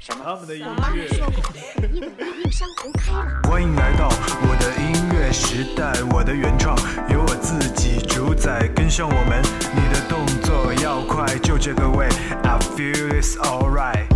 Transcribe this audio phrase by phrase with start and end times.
[0.00, 1.08] 他们的音乐。
[3.48, 6.76] 欢迎来到我的音乐时代，我的原创
[7.08, 9.42] 由我自己主宰，跟上我们，
[9.74, 12.06] 你的动作要快，就这个位
[12.42, 14.06] ，I feel it's alright。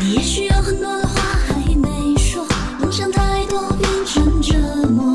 [0.00, 2.46] 你也许有很多的话还没说，
[2.80, 4.56] 梦想太多变成折
[4.88, 5.14] 磨，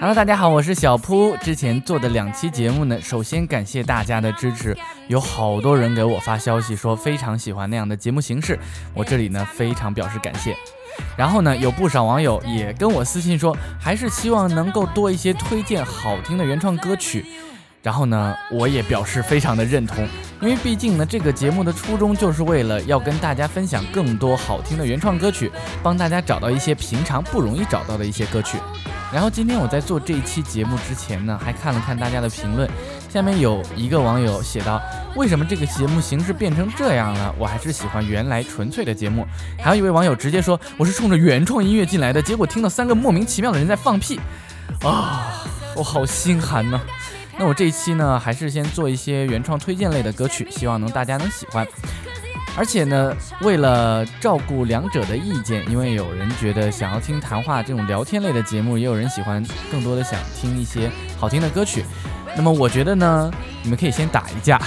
[0.00, 1.36] Hello，大家好，我是小铺。
[1.42, 4.74] 之前做的两期节目呢，首先感谢大家的支持，
[5.08, 8.58] 有好多人给我发消息说非常喜欢那样的节目形式，
[8.94, 10.56] 我这里呢非常表示感谢。
[11.18, 17.26] 然后呢，有不少网友也跟我私信说，还是希望能够多一些推荐好听的原创歌曲。
[17.84, 20.08] 然后呢，我也表示非常的认同，
[20.40, 28.56] 因为毕竟呢，这个节目的初衷就是为了要跟大家分享更多好听的原创歌曲，帮大家找到一些平常不容易找到的一些歌曲。
[29.12, 32.66] 然后今天我在做这一期节目之前呢，还看了看大家的评论，
[33.10, 34.80] 下面有一个网友写道
[35.14, 37.34] ：“为什么这个节目形式变成这样了？
[37.38, 39.26] 我还是喜欢原来纯粹的节目。”
[39.62, 44.18] 还有一位网友直接说：“我是冲着原创音乐进来的，结果听到三个莫名其妙的人在放屁，
[44.82, 45.44] 啊，
[45.76, 46.80] 我好心寒呐、
[47.38, 51.66] 那我这一期呢，还是先做一些原创推荐类的歌曲，希望能大家能喜欢。
[52.56, 61.84] 而且呢，为了照顾两者的意见，因为有人觉得想要听谈话这种聊天类的节目，也有人喜欢更多的想听一些好听的歌曲。
[62.36, 63.28] 那么我觉得呢，
[63.62, 64.60] 你们可以先打一架，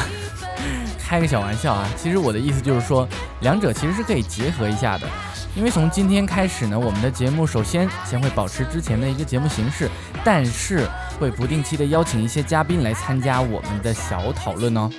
[1.00, 1.88] 开个小玩笑啊。
[1.96, 3.08] 其实我的意思就是说，
[3.40, 5.08] 两者其实是可以结合一下的。
[5.56, 9.90] 因为从今天开始呢，我们的节目首先先会保持之前的一个节目形式，
[10.23, 10.88] 但是
[11.20, 14.90] 会不定期的邀请一些嘉宾来参加我们的小讨论哦。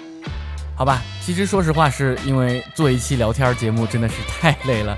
[0.75, 4.97] 好吧，其实说实话，是因为做一期聊天节目真的是太累了，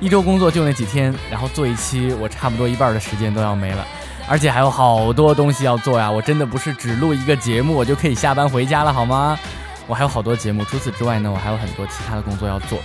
[0.00, 3.86] 一周工作就那几天，然后做一期，我差不多一半的时间都要没了，
[4.28, 6.10] 而且还有好多东西要做呀。
[6.10, 9.38] 我真的不是只录一个节目我就可以下班回家了，好吗？
[9.86, 12.78] 我还有好多节目，除此之外呢，我还有很多其他的工作要做。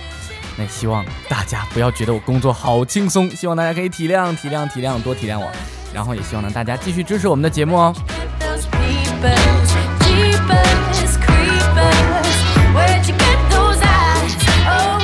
[0.56, 5.50] 那希望大家不要觉得我工作好轻松，希望大家可以体谅、体谅、体谅，多体谅我。
[5.92, 7.94] 然后也希望呢大家继续支持我们的节目哦。
[14.66, 15.02] Oh oh.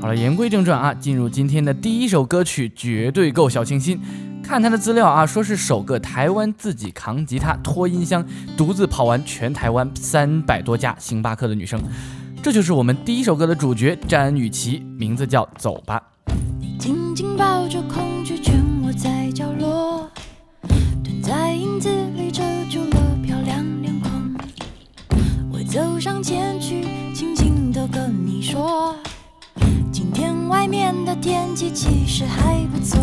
[0.00, 4.00] 好了，言归正传啊，进入今天的第一首歌曲，绝对够小清新。
[4.46, 8.24] 看他的资料啊，说是首个台湾自己扛吉他、拖音箱，
[8.56, 11.82] 独自跑完全台湾三百多家星巴克的女生。
[12.44, 16.00] 这就是我们第一首歌的主角詹雨绮，名字叫《走吧》。
[16.78, 20.08] 紧紧抱着恐惧，蜷卧在角落，
[21.02, 22.40] 蹲在影子里遮
[22.70, 24.10] 住了漂亮脸孔。
[25.50, 28.94] 我走上前去，轻轻地跟你说，
[30.48, 32.98] 外面的天气其实还不错，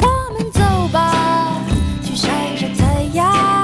[0.00, 0.60] 我们走
[0.92, 1.60] 吧，
[2.02, 3.57] 去晒晒太阳。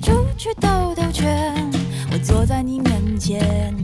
[0.00, 1.54] 出去兜兜圈。
[2.12, 3.74] 我坐在你面前，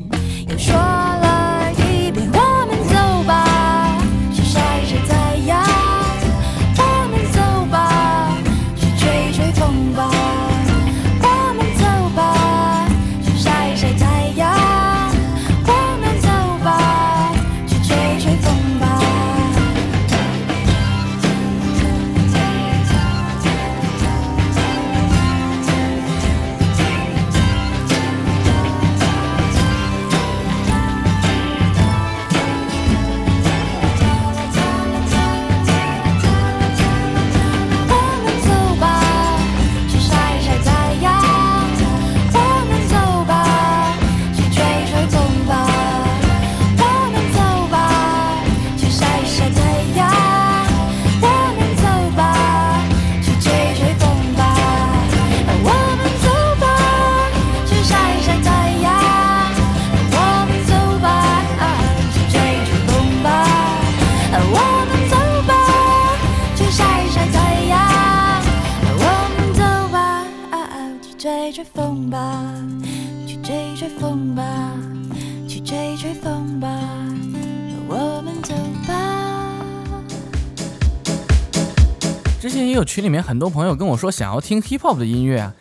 [82.48, 85.52] 之前也有群里面很多朋友跟我说想要听 hip hop 的音乐啊。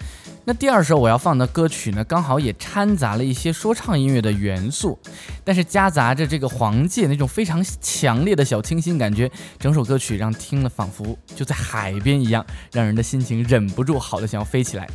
[0.45, 4.97] 那第二首我要放的歌曲呢，刚好也掺杂了一些说唱音乐的元素，
[5.43, 9.29] 但是夹杂着这个黄玠那种非常强烈的小清新感觉，
[9.59, 14.87] 整首歌曲让听了仿佛就在海边一样，让人的心情忍不住好的想要飞起来。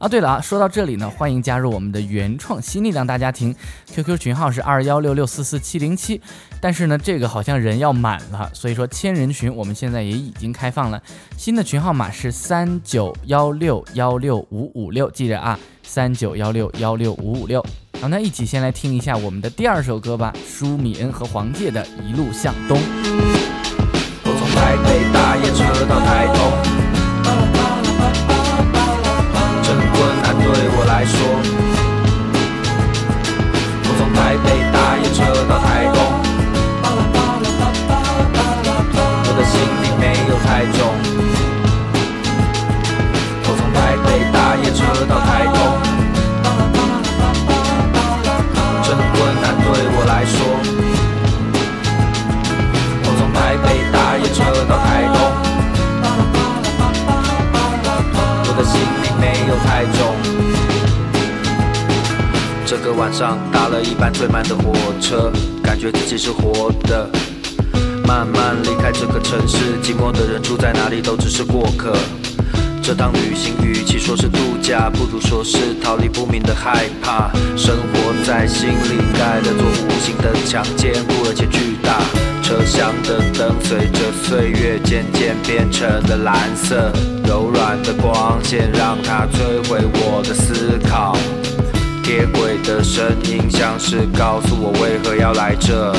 [0.00, 3.54] 啊，对了啊，说到这里呢，欢迎加入我们的原创新力量大家庭
[3.92, 6.18] ，QQ 群号是二幺六六四四七零七，
[6.58, 11.02] 但是呢，这个好像人要满了，所以说千人群我们现在也已经开放了，
[11.36, 17.62] 新的群号码是三九幺六幺六五五六，记着啊，三九幺六幺六五五六。
[18.00, 22.78] 好，那一起先来听一下我们的第二首歌吧，舒米恩和黄玠的《一路向东》。
[24.24, 26.26] 我从台北搭夜车到台
[31.00, 31.69] 来说，
[63.20, 65.30] 上搭了一班最慢的火车，
[65.62, 67.06] 感觉自己是活的。
[68.08, 71.94] 慢慢离开这个城市，寂寞的人住在哪里都只是过客。
[72.82, 77.30] 这趟旅行与其说是度假，不如说是逃离不明的害怕。
[77.58, 82.00] 生活在心里盖了座无形的墙，坚固而且巨大。
[82.42, 86.90] 车厢的灯随着岁月渐渐变成了蓝色，
[87.28, 91.14] 柔软的光线让它摧毁我的思考。
[92.10, 95.94] 铁轨的声音像是告诉我为何要来这。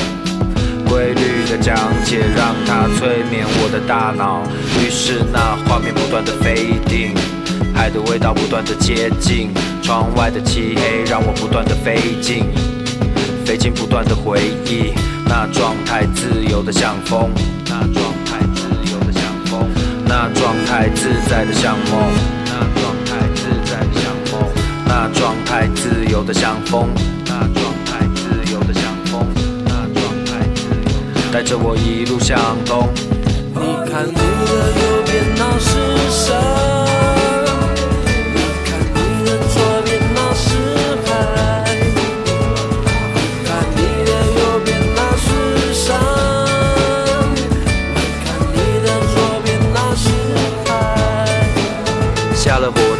[0.86, 1.74] 规律的讲
[2.04, 4.42] 解让它催眠我的大脑，
[4.78, 7.14] 于是那画面不断的飞定，
[7.74, 12.44] 海的味道不断的接近，窗外的漆黑让我不断的飞进，
[13.46, 14.92] 飞进不断的回忆，
[15.24, 17.30] 那状态自由的像风，
[17.64, 19.66] 那状态自由的像风，
[20.04, 22.12] 那状态自在的像梦，
[22.44, 23.01] 那状态，
[24.94, 26.86] 那状态自由的像风，
[27.24, 29.26] 那状态自由的像风，
[29.64, 32.92] 那状态自由的带着我一路向东。
[33.54, 35.70] 你看路的右边那是
[36.10, 36.51] 山，你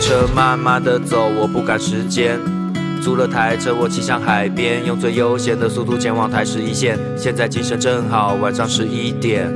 [0.03, 2.37] 车，慢慢的走，我不赶时间。
[3.01, 6.99] 租了台车，我骑向海边，用最悠闲的速度前往台十一线。
[7.17, 9.47] 现在精神正好，晚上十一点，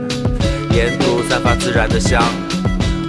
[0.71, 2.23] 沿途散发自然的香，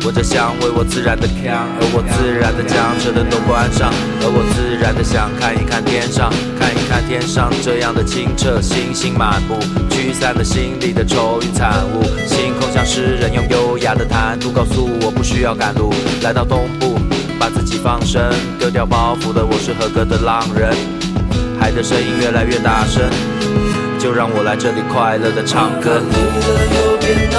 [0.04, 9.60] 闻着香味，我自然的扛，而我自然的将车灯都关上，而我自然的想看一看天上，看一看天上这样的清澈，星星满布，
[9.92, 12.02] 驱散了心里的愁云惨雾。
[12.26, 16.87] 星空像诗人用优雅的谈吐告诉我不需要赶路，来到东部。
[17.78, 18.22] 放声，
[18.60, 20.76] 丢掉包袱的我是合格的浪人。
[21.60, 23.10] 海的声音越来越大声，
[24.00, 26.02] 就让我来这里快乐的唱歌。
[26.02, 27.30] 你的右边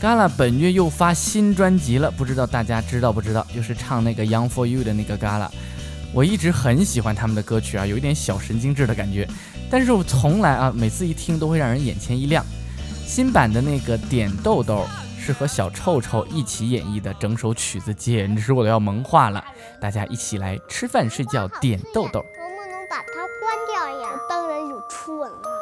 [0.00, 3.46] Gala 本月又发新专辑了，不知道大家知道不知道？
[3.54, 5.48] 就是唱那个《Young for You》的那个 Gala。
[6.12, 9.26] 我一直很喜欢他们的歌曲啊，有一点小神经质的感觉。
[9.70, 12.44] 但是我从来啊，每次一听都会让人眼前一亮。
[13.06, 14.84] 新版的那个点豆豆
[15.24, 19.44] 是和小臭臭一起演绎的整首曲子，简直我都要萌化了。
[19.80, 22.24] 大家一起来吃饭睡觉点豆豆。
[22.36, 23.04] 能不能把它
[23.40, 24.20] 关掉呀？
[24.28, 25.61] 当然有初吻了。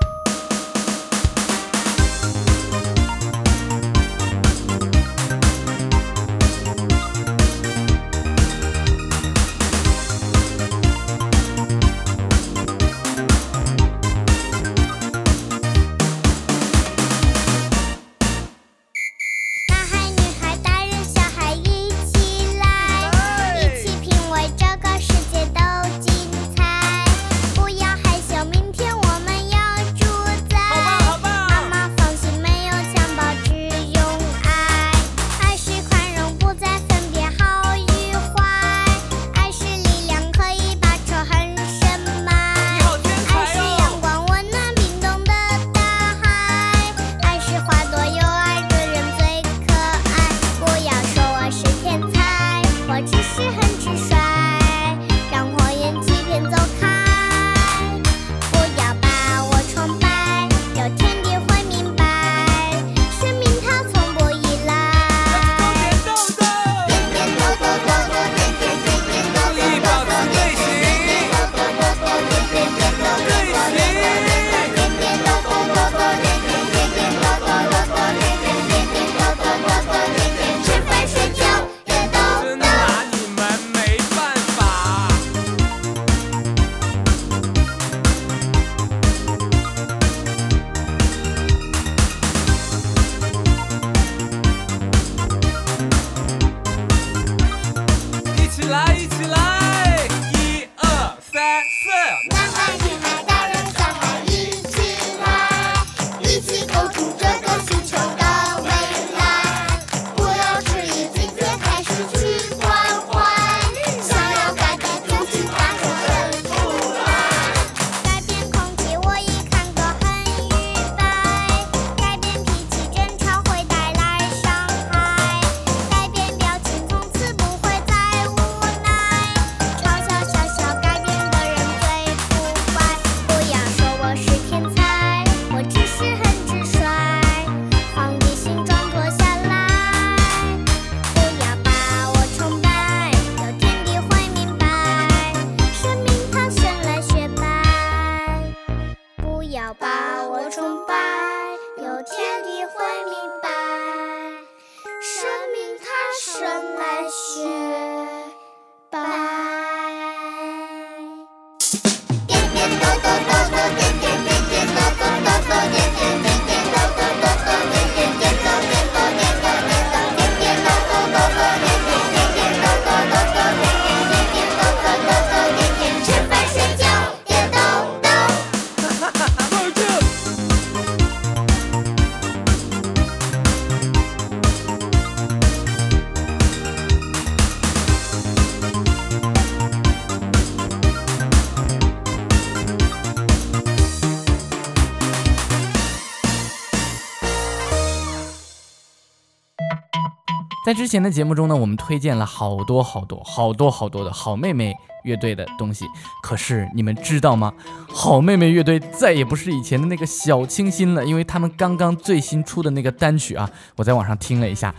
[200.71, 204.73] 在之前的节目中呢，我们推荐了好多好多好多好多的好妹妹
[205.03, 205.85] 乐队的东西。
[206.23, 207.53] 可是你们知道吗？
[207.93, 214.73] 好妹妹乐队再也不是以前的那个小清新了，因为他们刚刚最新出的那个单曲啊，我在网上听了一下。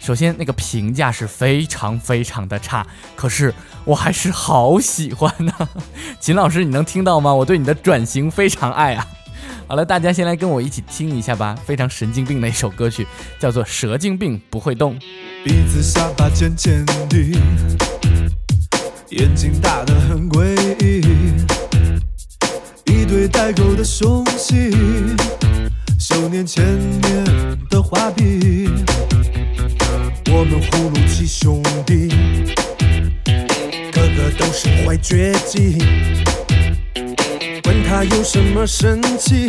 [0.00, 5.52] 首先，那个评价是非常非常的差，可是我还是好喜欢呢、
[6.18, 7.32] 秦老师，你能听到吗？
[7.32, 9.06] 我对你的转型非常爱啊！
[9.66, 13.06] 好了，大家先来跟我一起听一下吧，非常神经病的一首歌曲，
[13.38, 14.98] 叫做《蛇精病不会动》。
[15.42, 17.18] 鼻子下巴尖尖的，
[19.08, 21.00] 眼睛大得很诡异，
[22.84, 24.70] 一对带钩的凶器，
[25.98, 26.64] 手捻千
[27.00, 27.24] 年
[27.70, 28.68] 的画笔，
[30.30, 32.08] 我们葫芦七兄弟，
[33.90, 35.78] 个个都是坏绝技，
[37.62, 39.48] 管他有什么神奇，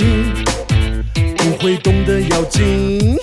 [1.37, 3.17] 不会动的妖精，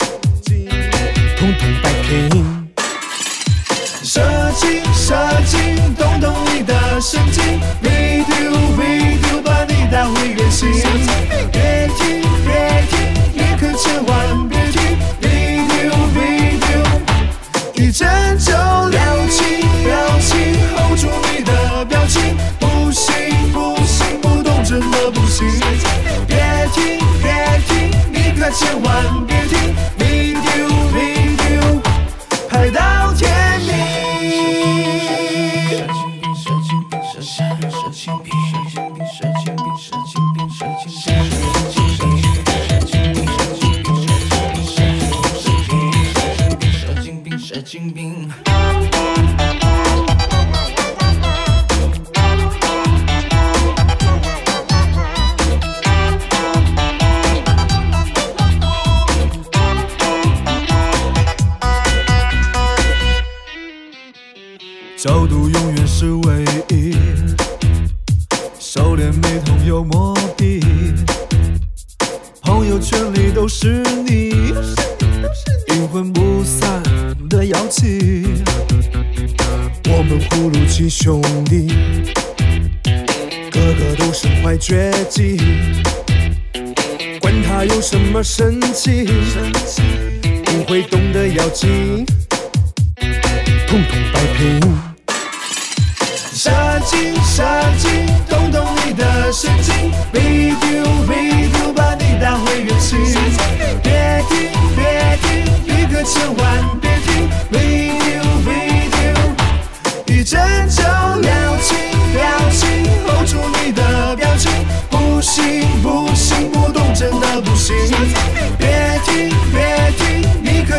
[1.38, 2.68] 统统摆平。
[4.02, 4.20] 射
[4.58, 5.14] 精，射
[5.46, 10.68] 精，动动你的神经，video video 把你带回原形。
[11.52, 12.98] 别听，别听，
[13.32, 14.80] 你可千万别听
[15.22, 16.68] ，video video，
[17.74, 18.52] 一针就
[28.52, 29.29] 千万
[69.80, 70.60] 有目的，
[72.42, 74.28] 朋友圈里都是你，
[75.68, 76.82] 阴魂不散
[77.30, 78.26] 的妖气。
[79.88, 81.66] 我们葫芦七兄弟，
[83.50, 85.38] 个个都身怀绝技，
[87.18, 89.06] 管他有什么神奇，
[90.44, 92.04] 不会动的妖精，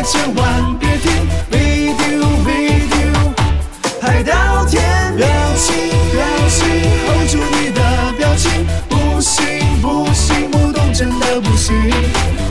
[0.04, 1.12] 千万别停
[1.50, 3.32] ，video video。
[4.00, 4.82] 拍到天
[5.16, 5.74] 表情，
[6.12, 6.66] 表情
[7.06, 7.80] ，hold 住你的
[8.18, 9.40] 表情，不行
[9.80, 11.72] 不行，不动真的不行。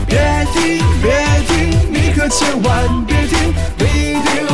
[0.06, 0.18] 别
[0.54, 1.12] 停别
[1.46, 4.51] 停，你可千万别停，video video，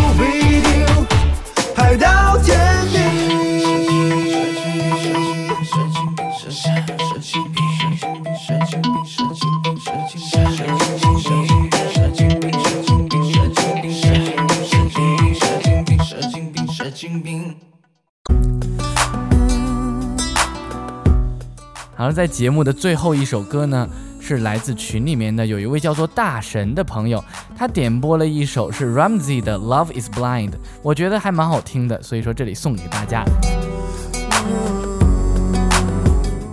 [22.08, 23.86] 而，在节目的最后一首歌呢，
[24.18, 27.22] 是来自群里面的有一位叫做大神的朋友，
[27.54, 30.50] 他点播了一首是 Ramsey 的《Love Is Blind》，
[30.82, 33.22] 我觉得还蛮好听的，所以说这里送给大家。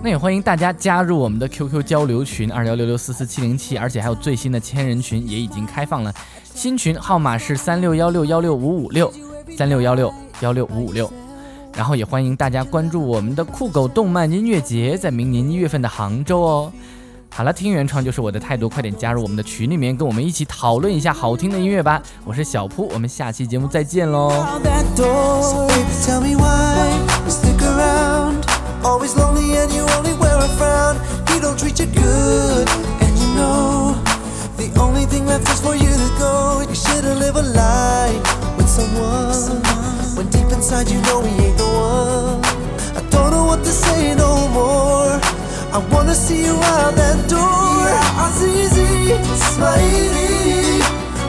[0.03, 6.13] 那也欢迎大家加入我们的 QQ 交流群二幺六六四四七零七，而且还有最新的千人群也已经开放了，
[6.43, 9.09] 新群号码是三六幺六幺六五五六
[9.57, 11.09] 三六幺六幺六五五六。
[11.75, 16.71] 然后也欢迎大家关注我们的酷狗动漫音乐节，在明年一月份的杭州哦。
[17.29, 22.01] 好了，听原创就是我的态度，快点加入我们的群里面，跟我们一起讨论一下好听的音乐吧。
[22.23, 24.31] 我是小铺，我们下期节目再见喽。
[40.15, 42.43] When deep inside you know we ain't the one.
[42.95, 45.19] I don't know what to say no more.
[45.75, 47.85] I wanna see you out that door.
[48.23, 50.79] Azizi, smiley.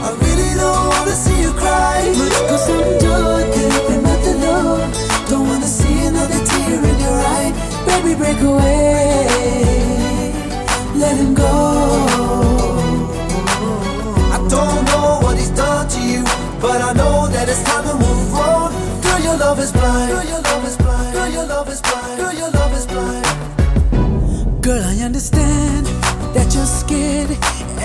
[0.06, 2.14] I really don't wanna see you cry.
[2.16, 3.75] Much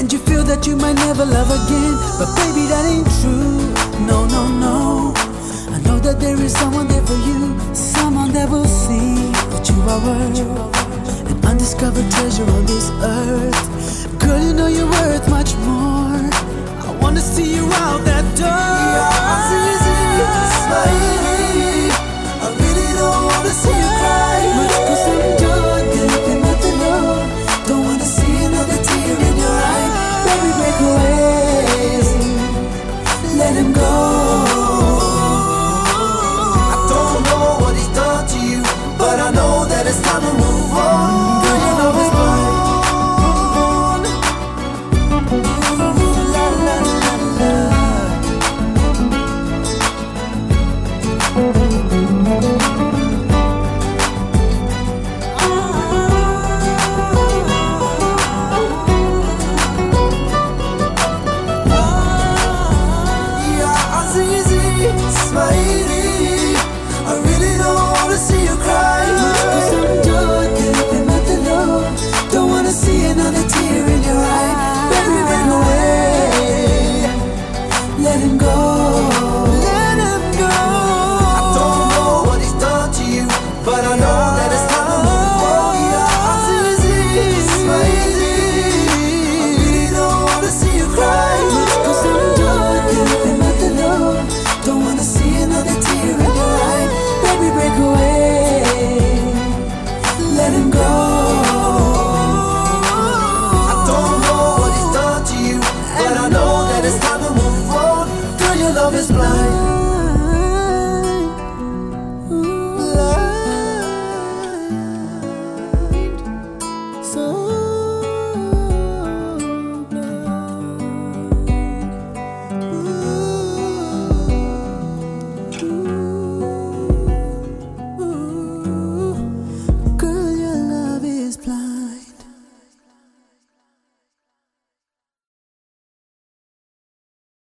[0.02, 1.94] and you feel that you might never love again.
[2.18, 3.62] But baby, that ain't true.
[4.10, 5.14] No, no, no.
[5.76, 9.14] I know that there is someone there for you, someone that will see
[9.54, 14.20] that you are worth an undiscovered treasure on this earth.
[14.20, 16.31] Girl, you know you're worth much more.